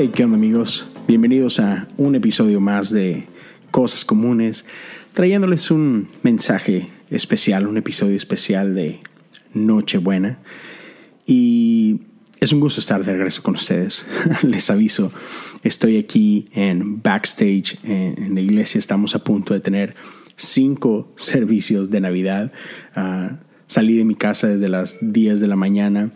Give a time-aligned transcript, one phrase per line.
[0.00, 0.86] Hey, ¿qué onda amigos?
[1.08, 3.26] Bienvenidos a un episodio más de
[3.72, 4.64] Cosas Comunes,
[5.12, 9.00] trayéndoles un mensaje especial, un episodio especial de
[9.54, 10.38] Nochebuena.
[11.26, 12.02] Y
[12.38, 14.06] es un gusto estar de regreso con ustedes.
[14.44, 15.10] Les aviso,
[15.64, 19.96] estoy aquí en backstage en, la iglesia, estamos a punto de tener
[20.36, 22.52] cinco servicios de Navidad.
[22.94, 26.12] Ah, salí de mi casa desde las 10 de la mañana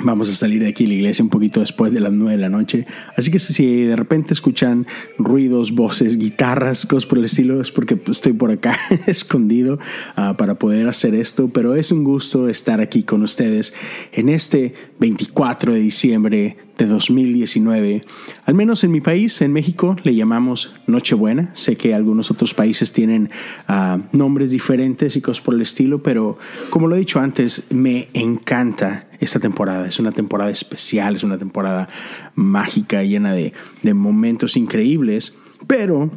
[0.00, 2.48] Vamos a salir de aquí la iglesia un poquito después de las 9 de la
[2.48, 2.84] noche.
[3.16, 4.86] Así que si de repente escuchan
[5.18, 8.76] ruidos, voces, guitarras, cosas por el estilo, es porque estoy por acá
[9.06, 9.78] escondido
[10.16, 11.48] uh, para poder hacer esto.
[11.48, 13.72] Pero es un gusto estar aquí con ustedes
[14.12, 18.02] en este 24 de diciembre de 2019.
[18.46, 21.50] Al menos en mi país, en México, le llamamos Nochebuena.
[21.54, 23.30] Sé que algunos otros países tienen
[23.68, 26.38] uh, nombres diferentes y cosas por el estilo, pero
[26.70, 29.86] como lo he dicho antes, me encanta esta temporada.
[29.86, 31.88] Es una temporada especial, es una temporada
[32.34, 33.52] mágica, llena de,
[33.94, 35.36] momentos increíbles.
[35.66, 36.10] Pero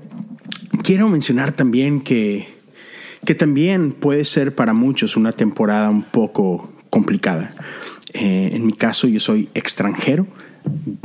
[0.83, 2.47] quiero mencionar también que,
[3.25, 7.52] que también puede ser para muchos una temporada un poco complicada.
[8.14, 10.27] Eh, en mi caso, yo soy extranjero,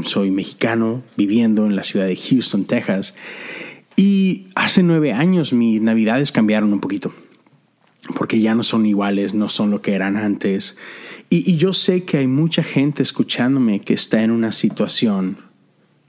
[0.05, 3.15] soy mexicano, viviendo en la ciudad de Houston, Texas.
[3.97, 7.13] Y hace nueve años mis navidades cambiaron un poquito,
[8.17, 10.77] porque ya no son iguales, no son lo que eran antes.
[11.31, 15.39] Y, yo sé que hay mucha gente escuchándome que está en una situación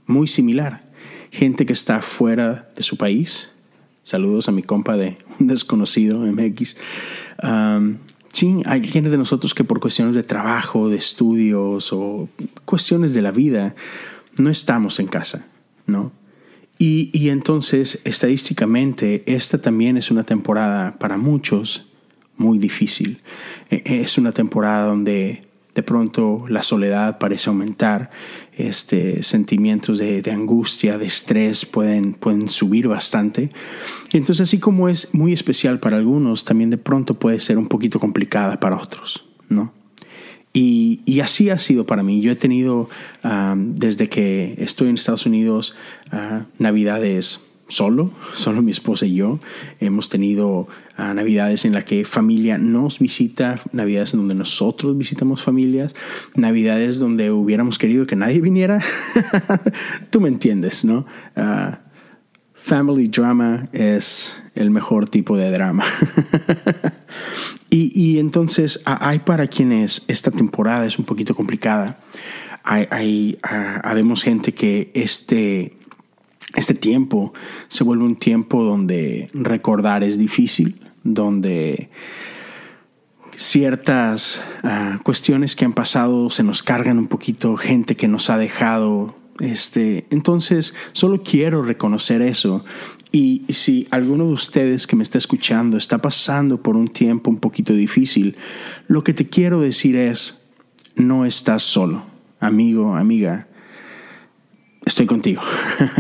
[0.06, 0.80] muy similar.
[1.32, 3.50] Gente que está fuera de su país.
[4.04, 6.76] Saludos a mi compa de un desconocido MX.
[7.42, 7.98] Um,
[8.30, 12.28] sí, hay gente de nosotros que por cuestiones de trabajo, de estudios o
[12.66, 13.76] cuestiones de la vida,
[14.36, 15.48] no estamos en casa,
[15.86, 16.12] ¿no?
[16.80, 21.86] Y, entonces, estadísticamente, esta también es una temporada para muchos
[22.36, 23.22] muy difícil.
[23.70, 25.44] E, es una temporada donde
[25.76, 28.10] de pronto la soledad parece aumentar,
[28.54, 33.50] este, sentimientos de, angustia, de estrés pueden, pueden subir bastante.
[34.12, 38.00] Entonces, así como es muy especial para algunos, también de pronto puede ser un poquito
[38.00, 39.74] complicada para otros, ¿no?
[40.54, 42.22] Y, así ha sido para mí.
[42.22, 42.88] Yo he tenido,
[43.24, 45.76] ah, desde que estoy en Estados Unidos,
[46.12, 49.40] uh, navidades solo, solo mi esposa y yo.
[49.80, 55.42] Hemos tenido ah, navidades en las que familia nos visita, navidades en donde nosotros visitamos
[55.42, 55.96] familias,
[56.36, 58.80] navidades donde hubiéramos querido que nadie viniera.
[60.12, 61.06] Tú me entiendes, ¿no?
[61.36, 61.80] Ah,
[62.54, 65.86] family drama es el mejor tipo de drama.
[67.70, 72.00] y, y, entonces hay para quienes esta temporada es un poquito complicada.
[72.64, 73.38] Hay,
[74.24, 75.78] gente que este
[76.56, 77.34] este tiempo
[77.68, 81.90] se vuelve un tiempo donde recordar es difícil, donde
[83.36, 88.38] ciertas ah, cuestiones que han pasado se nos cargan un poquito, gente que nos ha
[88.38, 89.16] dejado.
[89.40, 92.64] Este, entonces, solo quiero reconocer eso.
[93.12, 97.40] Y si alguno de ustedes que me está escuchando está pasando por un tiempo un
[97.40, 98.38] poquito difícil,
[98.88, 100.46] lo que te quiero decir es,
[100.96, 102.06] no estás solo,
[102.40, 103.48] amigo, amiga
[104.86, 105.42] estoy contigo.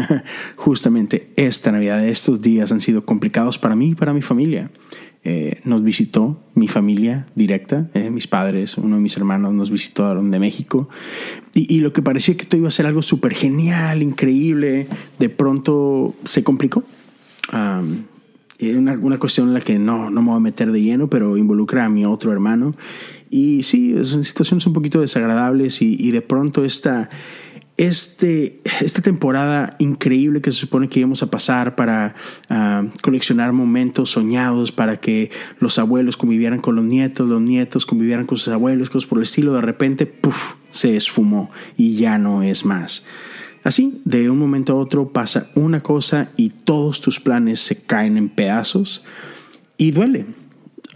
[0.55, 4.71] Justamente esta Navidad, estos días han sido complicados para mí y para mi familia.
[5.25, 10.13] Eh, nos visitó mi familia directa, eh, mis padres, uno de mis hermanos nos visitó
[10.13, 10.89] de México
[11.53, 14.87] y, lo que parecía que todo iba a ser algo súper genial, increíble,
[15.19, 16.83] de pronto se complicó.
[17.53, 18.03] Um,
[18.75, 21.37] una, una, cuestión en la que no, no me voy a meter de lleno, pero
[21.37, 22.71] involucra a mi otro hermano.
[23.29, 27.09] Y sí, son situaciones un poquito desagradables y, y de pronto esta,
[27.77, 32.13] este, esta temporada increíble que se supone que íbamos a pasar para
[32.49, 38.25] ah, coleccionar momentos soñados, para que los abuelos convivieran con los nietos, los nietos convivieran
[38.25, 42.43] con sus abuelos, cosas por el estilo, de repente, puff, se esfumó y ya no
[42.43, 43.05] es más.
[43.63, 48.17] Así, de un momento a otro pasa una cosa y todos tus planes se caen
[48.17, 49.03] en pedazos
[49.77, 50.25] y duele.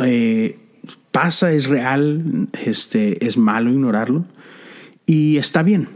[0.04, 0.60] Eh,
[1.12, 4.26] pasa, es real, este, es malo ignorarlo
[5.06, 5.88] y está bien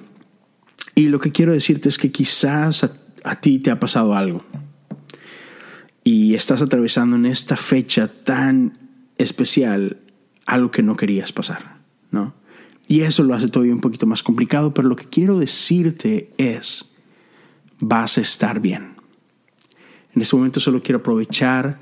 [0.95, 2.89] y lo que quiero decirte es que quizás
[3.23, 4.43] a, ti te ha pasado algo
[6.03, 8.77] y estás atravesando en esta fecha tan
[9.17, 9.99] especial
[10.45, 11.77] algo que no querías pasar,
[12.09, 12.33] ¿no?
[12.87, 16.91] Y eso lo hace todavía un poquito más complicado, pero lo que quiero decirte es,
[17.79, 18.95] vas a estar bien.
[20.13, 21.79] En este momento solo quiero aprovechar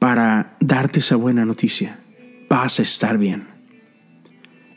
[0.00, 2.00] para darte esa buena noticia.
[2.48, 3.46] Vas a estar bien.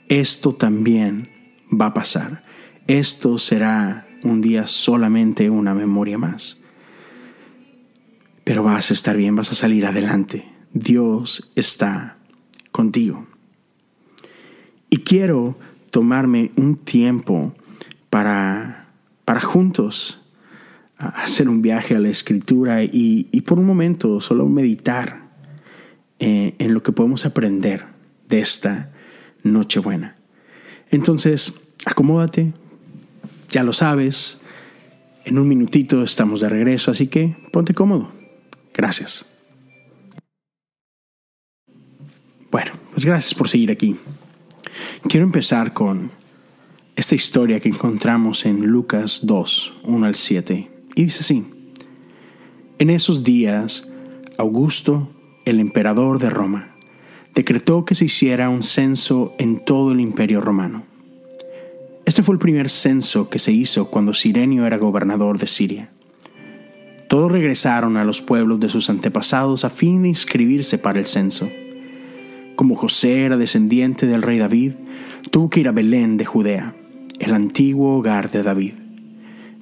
[0.07, 1.31] Esto también
[1.71, 2.43] va a pasar
[2.87, 6.57] esto será un día solamente una memoria más.
[8.43, 10.45] Pero vas a estar bien, vas a salir adelante.
[10.73, 12.17] Dios está
[12.71, 13.27] contigo.
[14.89, 15.57] Y quiero
[15.91, 17.55] tomarme un tiempo
[18.09, 18.83] para
[19.25, 20.21] para juntos
[20.97, 25.31] hacer un viaje a la escritura y, por un momento solo meditar
[26.19, 27.85] eh, en lo que podemos aprender
[28.29, 28.91] de esta
[29.43, 30.15] Nochebuena.
[30.89, 32.53] Entonces, acomódate,
[33.53, 34.39] ya lo sabes,
[35.25, 38.09] en un minutito estamos de regreso, así que ponte cómodo.
[38.73, 39.27] Gracias.
[42.51, 43.95] Bueno, pues gracias por seguir aquí.
[45.07, 46.11] Quiero empezar con
[46.95, 50.71] esta historia que encontramos en Lucas 2, 1 al 7.
[50.95, 51.45] Y dice así,
[52.79, 53.87] en esos días,
[54.37, 55.11] Augusto,
[55.45, 56.75] el emperador de Roma,
[57.35, 60.85] decretó que se hiciera un censo en todo el imperio romano.
[62.05, 65.89] Este fue el primer censo que se hizo cuando Sirenio era gobernador de Siria.
[67.07, 71.49] Todos regresaron a los pueblos de sus antepasados a fin de inscribirse para el censo.
[72.57, 74.73] Como José era descendiente del rey David,
[75.31, 76.75] tuvo que ir a Belén de Judea,
[77.19, 78.73] el antiguo hogar de David.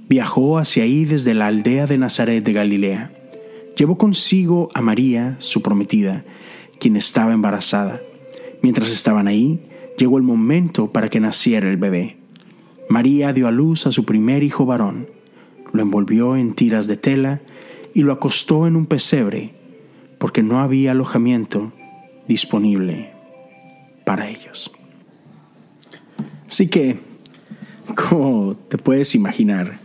[0.09, 3.13] Viajó hacia ahí desde la aldea de Nazaret de Galilea.
[3.77, 6.25] Llevó consigo a María, su prometida,
[6.79, 8.01] quien estaba embarazada.
[8.61, 9.61] Mientras estaban ahí,
[9.97, 12.20] llegó el momento para que naciera el bebé.
[12.91, 15.07] María dio a luz a su primer hijo varón,
[15.71, 17.39] lo envolvió en tiras de tela
[17.93, 19.55] y lo acostó en un pesebre,
[20.17, 21.71] porque no había alojamiento
[22.27, 23.13] disponible
[24.05, 24.73] para ellos.
[26.49, 26.99] Así que,
[27.95, 29.79] como te puedes imaginar,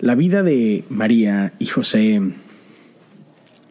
[0.00, 2.22] la vida de María y José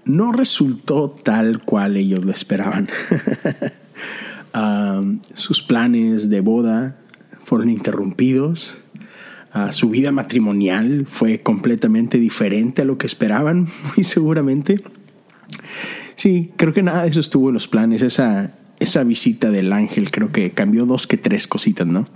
[0.06, 2.88] no resultó tal cual ellos lo esperaban.
[4.56, 5.02] Ah,
[5.34, 7.03] sus planes de boda
[7.44, 8.78] fueron interrumpidos.
[9.52, 14.82] Ah, su vida matrimonial fue completamente diferente a lo que esperaban, muy seguramente.
[16.16, 18.02] Sí, creo que nada de eso estuvo en los planes.
[18.02, 22.08] Esa, esa visita del ángel creo que cambió dos que tres cositas, ¿no?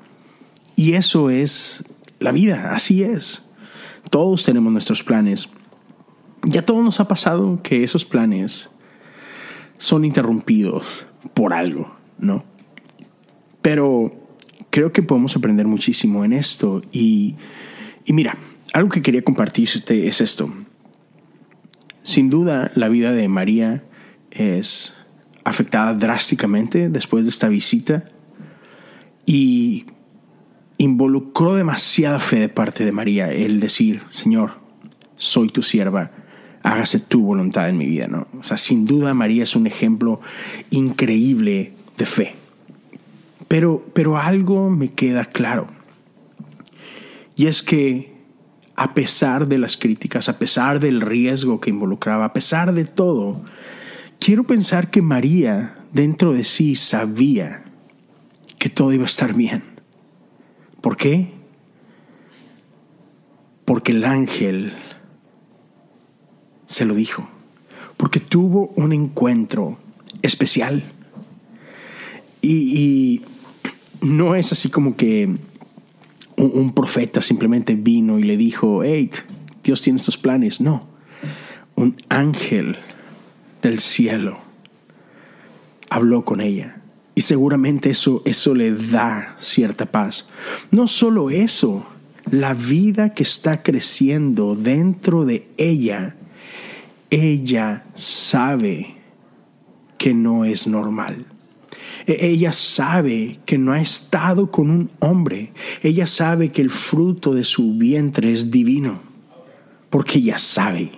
[0.76, 1.84] Y eso es
[2.20, 3.50] la vida, así es.
[4.10, 5.50] Todos tenemos nuestros planes.
[6.44, 8.70] Ya todo nos ha pasado que esos planes
[9.78, 12.46] son interrumpidos por algo, ¿no?
[13.62, 14.27] Pero
[14.78, 16.84] creo que podemos aprender muchísimo en esto.
[16.92, 17.34] Y,
[18.06, 18.38] y mira,
[18.74, 20.54] algo que quería compartirte es esto.
[22.04, 23.84] Sin duda, la vida de María
[24.30, 24.94] es
[25.44, 28.08] afectada drásticamente después de esta visita
[29.26, 29.88] y
[30.78, 34.60] involucró demasiada fe de parte de María el decir, Señor,
[35.16, 36.12] soy tu sierva,
[36.62, 38.28] hágase tu voluntad en mi vida, ¿no?
[38.40, 40.22] O sea, sin duda María es un ejemplo
[40.70, 42.47] increíble de fe.
[43.48, 45.68] Pero, pero algo me queda claro.
[47.36, 48.18] Y es que
[48.76, 53.44] a pesar de las críticas, a pesar del riesgo que involucraba, a pesar de todo,
[54.20, 57.64] quiero pensar que María dentro de sí sabía
[58.60, 59.64] que todo iba a estar bien.
[60.82, 61.32] ¿Por qué?
[63.66, 64.74] Porque el ángel
[66.66, 67.28] se lo dijo.
[67.98, 69.80] Porque tuvo un encuentro
[70.22, 70.84] especial.
[72.42, 73.24] Y,
[74.08, 75.38] no es así como que
[76.38, 79.10] un, profeta simplemente vino y le dijo, hey,
[79.64, 80.62] Dios tiene estos planes.
[80.62, 80.88] No,
[81.76, 82.78] un ángel
[83.62, 84.38] del cielo
[85.90, 86.82] habló con ella.
[87.16, 90.30] Y seguramente eso, eso le da cierta paz.
[90.70, 91.86] No solo eso,
[92.30, 96.16] la vida que está creciendo dentro de ella,
[97.10, 98.98] ella sabe
[99.98, 101.26] que no es normal.
[102.08, 105.52] E, ella sabe que no ha estado con un hombre.
[105.84, 109.04] Ella sabe que el fruto de su vientre es divino.
[109.90, 110.92] Porque ella sabe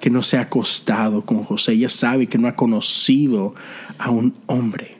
[0.00, 1.72] que no se ha acostado con José.
[1.72, 3.54] Ella sabe que no ha conocido
[3.98, 4.96] a un hombre.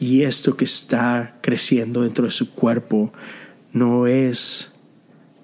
[0.00, 3.12] Y esto que está creciendo dentro de su cuerpo
[3.72, 4.72] no es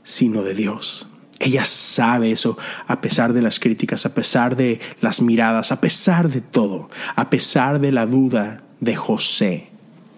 [0.02, 1.06] sino de Dios.
[1.38, 6.30] Ella sabe eso a pesar de las críticas, a pesar de las miradas, a pesar
[6.30, 9.68] de todo, a pesar de la duda de José.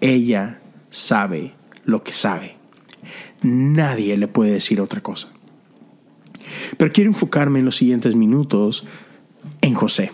[0.01, 1.53] Ella sabe
[1.85, 2.55] lo que sabe.
[3.41, 5.29] Nadie le puede decir otra cosa.
[6.77, 8.85] Pero quiero enfocarme en los siguientes minutos
[9.61, 10.11] en José.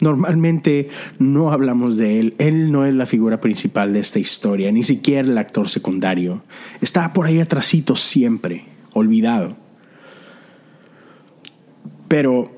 [0.00, 4.82] Normalmente no hablamos de él, él no es la figura principal de esta historia, ni
[4.82, 6.42] siquiera el actor secundario.
[6.82, 9.56] Está por ahí atrásito siempre, olvidado.
[12.08, 12.54] Pero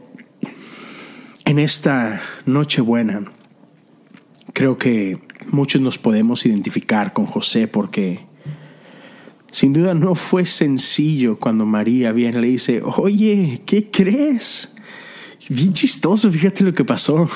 [1.45, 3.31] en esta Nochebuena
[4.53, 8.27] creo que muchos nos podemos identificar con José porque
[9.51, 14.75] sin duda no fue sencillo cuando María viene y le dice, oye, ¿qué crees?
[15.49, 17.29] Bien chistoso, fíjate lo que pasó.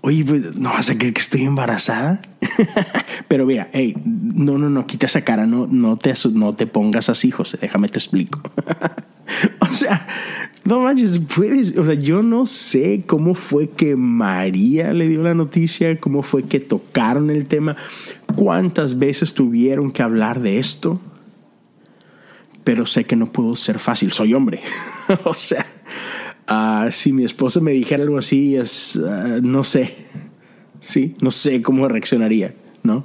[0.00, 2.20] Oye, pues, ¿no vas a creer que estoy embarazada?
[3.28, 7.08] Pero mira, hey, no, no, no, quita esa cara, no, no, te, no te pongas
[7.08, 8.42] así, José, déjame te explico.
[9.60, 10.06] o sea,
[10.64, 15.34] no manches, puedes, o sea, yo no sé cómo fue que María le dio la
[15.34, 17.76] noticia, cómo fue que tocaron el tema,
[18.34, 21.00] cuántas veces tuvieron que hablar de esto,
[22.64, 24.60] pero sé que no pudo ser fácil, soy hombre.
[25.24, 25.66] o sea,
[26.50, 29.94] uh, si mi esposa me dijera algo así, es, uh, no sé,
[30.80, 33.04] sí, no sé cómo reaccionaría, ¿no?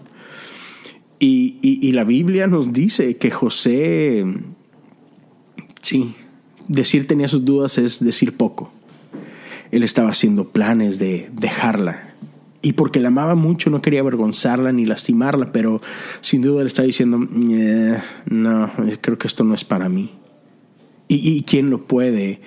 [1.21, 4.23] Y la Biblia nos dice que José,
[5.81, 6.15] sí,
[6.69, 8.71] decir tenía sus dudas es decir poco.
[9.71, 12.13] Él estaba haciendo planes de dejarla.
[12.61, 15.81] Y porque la amaba mucho no quería avergonzarla ni lastimarla, pero
[16.21, 17.19] sin duda le estaba diciendo,
[17.51, 18.71] eh, no,
[19.01, 20.11] creo que esto no es para mí.
[21.11, 22.39] ¿Y, quién lo puede,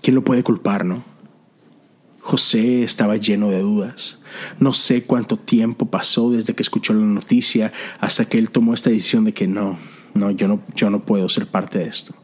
[0.00, 1.02] quién lo puede culpar, no?
[2.20, 4.20] José estaba lleno de dudas.
[4.60, 8.90] No sé cuánto tiempo pasó desde que escuchó la noticia hasta que él tomó esta
[8.90, 9.78] decisión de que no,
[10.14, 12.14] no, yo no, yo no puedo ser parte de esto.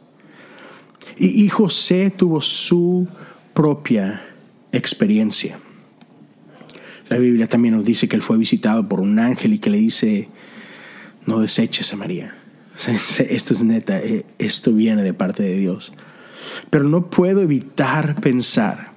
[1.19, 3.07] Y, y José tuvo su
[3.53, 4.23] propia
[4.73, 5.59] experiencia.
[7.09, 9.79] La Biblia también nos dice que él fue visitado por un ángel y que le
[9.79, 10.29] dice,
[11.27, 12.37] no deseches a María.
[12.87, 15.93] Esto es neta, eh, esto viene de parte de Dios.
[16.71, 18.93] Pero no puedo evitar pensar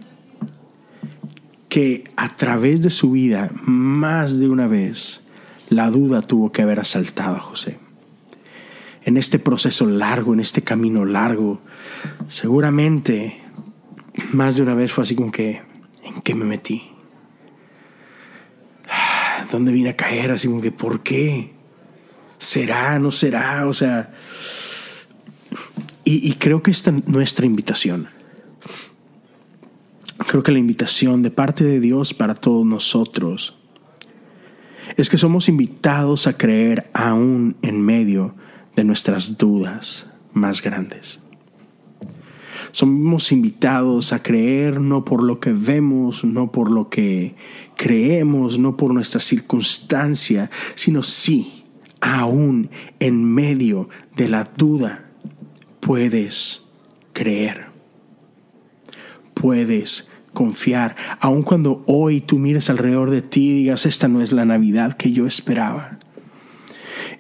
[1.67, 5.23] que a través de su vida, más de una vez,
[5.69, 7.82] la duda tuvo que haber asaltado a José
[9.05, 11.61] en este proceso largo, en este camino largo,
[12.27, 13.41] seguramente
[14.31, 15.61] más de una vez fue así como que,
[16.03, 16.83] ¿en qué me metí?
[19.51, 20.31] ¿Dónde vine a caer?
[20.31, 21.53] Así como que, ¿por qué?
[22.37, 22.99] ¿Será?
[22.99, 23.67] ¿No será?
[23.67, 24.13] O sea,
[26.05, 28.09] y, creo que esta es nuestra invitación.
[30.27, 33.57] Creo que la invitación de parte de Dios para todos nosotros
[34.97, 38.35] es que somos invitados a creer aún en medio
[38.75, 41.19] de nuestras dudas más grandes.
[42.71, 47.35] Somos invitados a creer no por lo que vemos, no por lo que
[47.75, 51.65] creemos, no por nuestra circunstancia, sino sí,
[52.01, 55.11] aún en medio de la duda,
[55.79, 56.63] puedes
[57.13, 57.67] creer.
[59.35, 64.31] Puedes confiar, aun cuando hoy tú mires alrededor de ti y digas, esta no es
[64.31, 65.99] la Navidad que yo esperaba.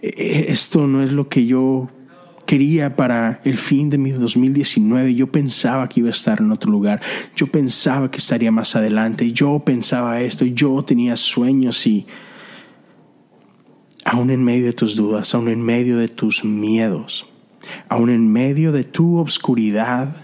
[0.03, 1.89] Eh, esto no es lo que yo
[2.45, 5.15] quería para el fin de mi 2019.
[5.15, 7.01] Yo pensaba que iba a estar en otro lugar.
[7.35, 9.31] Yo pensaba que estaría más adelante.
[9.31, 10.45] Yo pensaba esto.
[10.45, 12.05] Yo tenía sueños y
[14.03, 17.25] aún en medio de tus dudas, aún en medio de tus miedos,
[17.87, 20.17] aún en medio de tu obscuridad,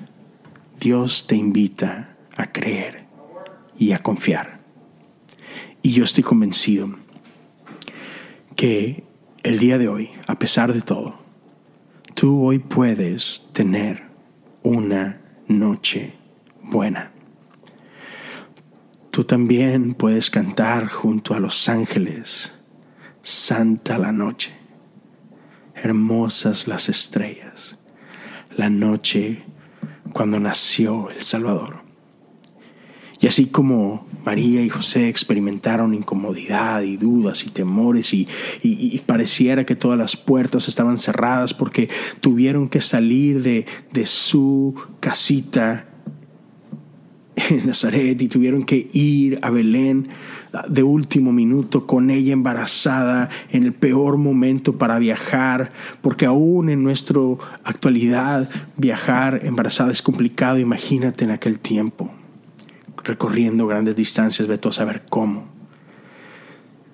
[0.77, 3.05] Dios te invita a creer
[3.77, 4.59] y a confiar.
[5.81, 6.89] Y yo estoy convencido
[8.57, 9.08] que
[9.43, 11.19] el día de hoy, a pesar de todo,
[12.13, 14.03] tú hoy puedes tener
[14.63, 16.13] una noche
[16.61, 17.11] buena.
[19.11, 22.53] Tú también puedes cantar junto a los ángeles,
[23.21, 24.51] Santa la noche,
[25.75, 27.79] hermosas las estrellas,
[28.55, 29.43] la noche
[30.13, 31.78] cuando nació el Salvador.
[33.21, 38.27] Y así como María y José experimentaron incomodidad y dudas y temores y,
[39.05, 41.89] pareciera que todas las puertas estaban cerradas porque
[42.21, 45.87] tuvieron que salir de, de su casita
[47.35, 50.09] en Nazaret y tuvieron que ir a Belén
[50.67, 55.71] de último minuto con ella embarazada en el peor momento para viajar,
[56.01, 57.19] porque aún en nuestra
[57.63, 62.13] actualidad viajar embarazada es complicado, imagínate en aquel tiempo
[63.09, 65.47] recorriendo grandes distancias, ve a saber cómo.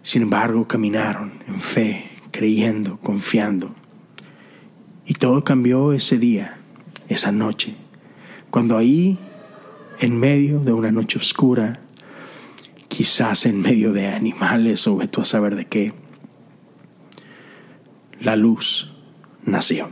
[0.01, 3.75] Sin embargo, caminaron en fe, creyendo, confiando.
[5.05, 6.57] Y todo cambió ese día,
[7.10, 7.75] esa noche,
[8.50, 9.19] cuando ahí,
[10.00, 11.81] en medio de una noche oscura,
[12.88, 15.93] quizás en medio de animales o ve a saber de qué,
[18.22, 18.93] la luz
[19.43, 19.91] nació.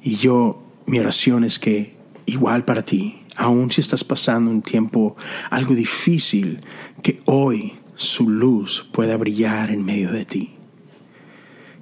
[0.00, 5.16] Y yo, mi oración es que, igual para ti, aun si estás pasando un tiempo
[5.50, 6.60] algo difícil,
[7.02, 10.54] que hoy su luz pueda brillar en medio de ti.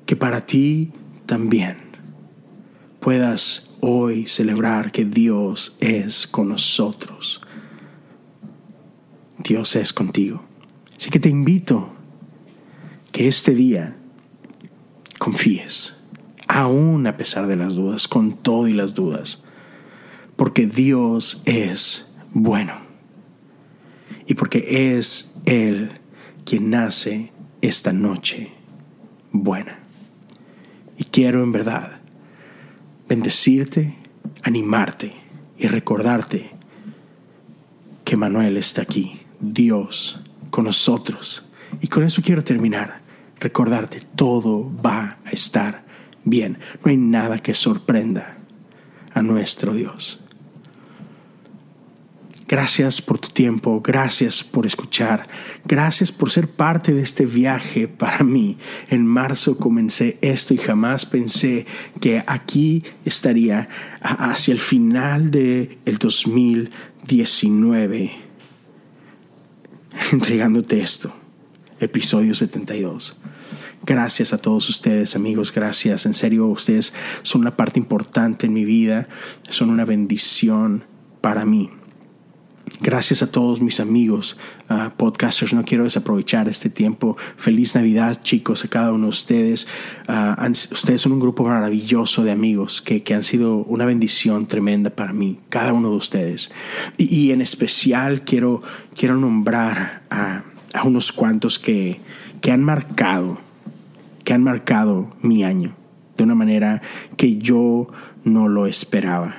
[0.07, 0.93] Que para ti
[1.27, 1.77] también
[3.01, 7.41] puedas hoy celebrar que Dios es con nosotros.
[9.39, 10.45] Dios es contigo.
[10.97, 11.93] Así que te invito
[13.11, 13.97] que este día
[15.19, 15.97] confíes,
[16.47, 19.43] aún a pesar de las dudas, con todo y las dudas
[20.43, 22.73] porque Dios es bueno.
[24.27, 25.93] y porque es Él
[26.45, 27.31] quien nace
[27.61, 28.51] esta noche
[29.31, 29.79] buena.
[30.99, 32.01] Y quiero en verdad
[33.09, 33.97] bendecirte,
[34.43, 35.13] animarte
[35.59, 36.51] y recordarte
[38.05, 41.49] que Manuel está aquí, Dios con nosotros.
[41.81, 43.01] Y con eso quiero terminar.
[43.39, 45.85] Recordarte, todo va a estar
[46.25, 46.59] bien.
[46.85, 48.39] No hay nada que sorprenda
[49.15, 50.22] a nuestro Dios.
[52.53, 55.27] Gracias por tu tiempo, gracias por escuchar,
[55.65, 58.59] gracias por ser parte de este viaje para mí.
[58.91, 61.65] En marzo comencé esto y jamás pensé
[61.99, 63.71] que aquí estaría
[64.03, 68.13] hacia el final del el 2019
[70.13, 71.11] entregándote esto,
[71.81, 73.17] episodio 72.
[73.87, 76.05] Gracias a todos ustedes, amigos, gracias.
[76.05, 76.93] En serio, ustedes
[77.23, 79.09] son una parte importante en mi vida,
[79.49, 80.85] son una bendición
[81.23, 81.71] para mí.
[82.81, 84.37] Gracias a todos mis amigos
[84.97, 85.53] podcasters.
[85.53, 87.17] No quiero desaprovechar este tiempo.
[87.37, 89.69] Feliz Navidad, chicos, a cada uno de ustedes.
[90.09, 94.91] Ah, ustedes son un grupo maravilloso de amigos que, que, han sido una bendición tremenda
[94.91, 96.51] para mí, cada uno de ustedes.
[96.97, 98.63] Y, en especial quiero,
[98.97, 100.43] quiero nombrar a,
[100.75, 102.01] a unos cuantos que,
[102.41, 103.41] que han marcado,
[104.25, 105.77] que han marcado mi año
[106.17, 106.83] de una manera
[107.17, 107.89] que yo
[108.25, 109.37] no lo esperaba.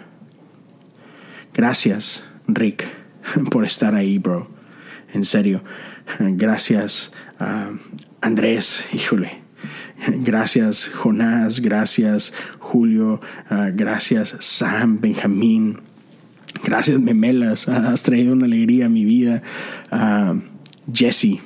[1.53, 3.02] Gracias, Rick
[3.51, 4.49] por estar ahí, bro.
[5.13, 5.63] En serio.
[6.19, 7.11] Gracias,
[8.21, 9.43] Andrés, híjole.
[10.07, 11.61] Gracias, Jonás.
[11.61, 13.21] Gracias, Julio.
[13.49, 15.79] Ah, gracias, Sam, Benjamín.
[16.63, 17.67] Gracias, Memelas.
[17.67, 19.41] has traído una alegría a mi vida.
[19.91, 20.35] Ah,
[20.91, 21.39] Jesse,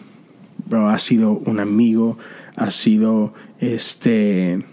[0.65, 2.17] bro, ha sido un amigo.
[2.55, 4.63] Ha sido este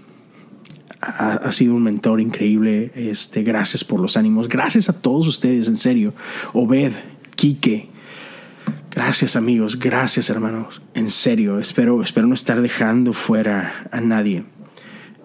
[1.05, 2.93] ha, sido un mentor increíble.
[2.95, 4.49] Este, gracias por los ánimos.
[4.49, 6.15] Gracias a todos ustedes, en serio.
[6.53, 6.93] Obed,
[7.37, 7.89] Quique.
[8.91, 10.83] Gracias amigos, gracias hermanos.
[10.95, 14.45] En serio, espero, espero no estar dejando fuera a nadie.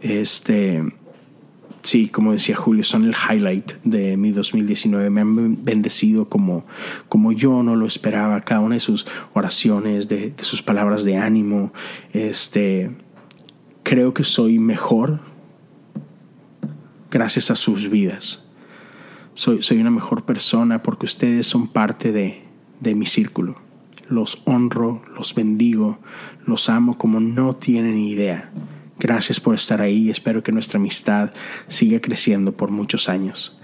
[0.01, 0.81] Este,
[1.83, 5.11] sí, como decía Julio, son el highlight de mi 2019.
[5.11, 6.65] Me han bendecido como,
[7.09, 8.41] como yo no lo esperaba.
[8.41, 11.71] Cada una de sus oraciones, de, de sus palabras de ánimo.
[12.11, 12.89] Este,
[13.83, 15.19] creo que soy mejor
[17.11, 18.43] gracias a sus vidas.
[19.33, 22.43] Soy, soy una mejor persona porque ustedes son parte de,
[22.79, 23.55] de mi círculo.
[24.07, 25.99] Los honro, los bendigo,
[26.45, 28.51] los amo como no tienen idea.
[28.99, 30.09] Gracias por estar ahí.
[30.09, 31.31] Espero que nuestra amistad
[31.67, 33.55] siga creciendo por muchos años.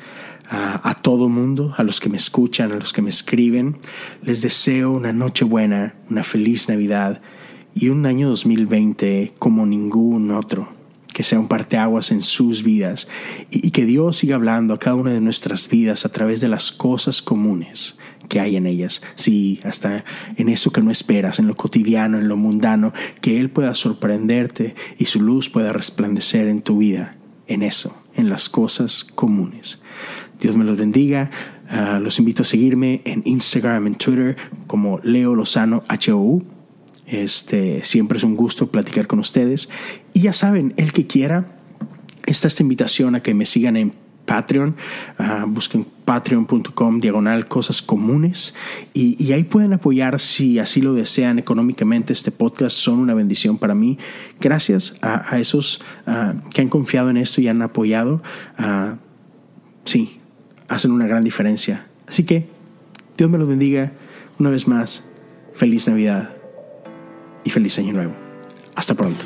[0.47, 3.77] a todo mundo, a los que me escuchan, a los que me escriben,
[4.21, 7.19] les deseo una noche buena, una feliz Navidad
[7.73, 10.74] y un año 2020 como ningún otro
[11.15, 13.07] que sea un parteaguas en sus vidas
[13.49, 16.73] y, que Dios siga hablando a cada una de nuestras vidas a través de las
[16.73, 17.95] cosas comunes
[18.27, 19.01] que hay en ellas.
[19.15, 20.03] Sí, hasta
[20.35, 24.75] en eso que no esperas, en lo cotidiano, en lo mundano, que Él pueda sorprenderte
[24.97, 27.15] y su luz pueda resplandecer en tu vida,
[27.47, 29.81] en eso, en las cosas comunes.
[30.41, 31.31] Dios me los bendiga.
[31.69, 34.35] Ah, los invito a seguirme en Instagram, en Twitter
[34.67, 36.54] como Leo Lozano HOU
[37.07, 39.69] este, siempre es un gusto platicar con ustedes.
[40.13, 41.57] Y ya saben, el que quiera,
[42.25, 43.93] está esta invitación a que me sigan en
[44.25, 44.75] Patreon,
[45.19, 48.55] uh, busquen patreon.com diagonal cosas comunes
[48.93, 52.11] y, ahí pueden apoyar si así lo desean económicamente.
[52.11, 53.97] Este podcast son una bendición para mí.
[54.39, 58.21] Gracias a, esos ah, que han confiado en esto y han apoyado.
[58.59, 58.97] Uh,
[59.83, 60.19] sí,
[60.67, 61.87] hacen una gran diferencia.
[62.07, 62.47] Así que
[63.17, 63.93] Dios me los bendiga
[64.39, 65.03] una vez más.
[65.53, 66.34] Feliz Navidad
[67.45, 68.13] y feliz año nuevo.
[68.75, 69.23] Hasta pronto.